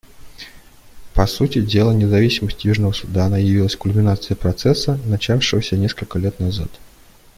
[1.13, 6.71] По сути дела, независимость Южного Судана явилась кульминацией процесса, начавшегося несколько лет назад.